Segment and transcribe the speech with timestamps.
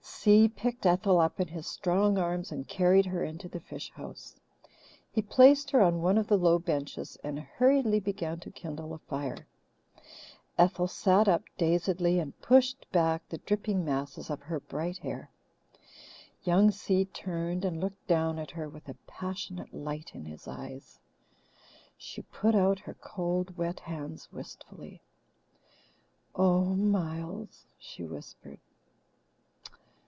[0.03, 4.35] Si picked Ethel up in his strong arms and carried her into the fish house.
[5.11, 8.99] He placed her on one of the low benches and hurriedly began to kindle a
[8.99, 9.47] fire.
[10.59, 15.31] Ethel sat up dazedly and pushed back the dripping masses of her bright hair.
[16.43, 20.99] Young Si turned and looked down at her with a passionate light in his eyes.
[21.97, 25.01] She put out her cold, wet hands wistfully.
[26.35, 28.59] "Oh, Miles!" she whispered.